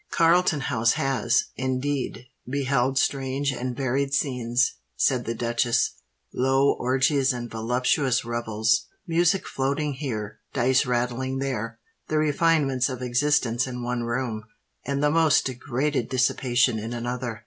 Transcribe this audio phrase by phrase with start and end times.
[0.09, 5.91] "Carlton House has, indeed, beheld strange and varied scenes," said the duchess;
[6.33, 14.45] "low orgies and voluptuous revels—music floating here—dice rattling there—the refinements of existence in one room,
[14.83, 17.39] and the most degraded dissipation in another."